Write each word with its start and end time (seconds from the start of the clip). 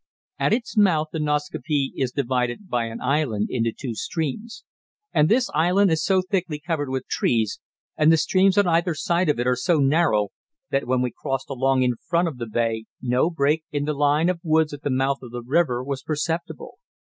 At 0.39 0.51
its 0.51 0.75
mouth 0.75 1.09
the 1.13 1.19
Nascaupee 1.19 1.93
is 1.95 2.11
divided 2.11 2.67
by 2.67 2.85
an 2.85 2.99
island 3.01 3.49
into 3.51 3.71
two 3.71 3.93
streams, 3.93 4.63
and 5.13 5.29
this 5.29 5.47
island 5.53 5.91
is 5.91 6.03
so 6.03 6.23
thickly 6.27 6.59
covered 6.59 6.89
with 6.89 7.05
trees, 7.07 7.59
and 7.97 8.11
the 8.11 8.17
streams 8.17 8.57
on 8.57 8.65
either 8.65 8.95
side 8.95 9.29
of 9.29 9.39
it 9.39 9.45
are 9.45 9.55
so 9.55 9.77
narrow, 9.77 10.29
that 10.71 10.87
when 10.87 11.03
we 11.03 11.13
crossed 11.15 11.51
along 11.51 11.83
in 11.83 11.97
front 12.09 12.27
of 12.27 12.39
the 12.39 12.47
bay 12.47 12.85
no 12.99 13.29
break 13.29 13.63
in 13.71 13.85
the 13.85 13.93
line 13.93 14.27
of 14.27 14.39
woods 14.41 14.73
at 14.73 14.81
the 14.81 14.89
mouth 14.89 15.19
of 15.21 15.29
the 15.29 15.43
river 15.43 15.83
was 15.83 16.01
perceptible. 16.01 16.79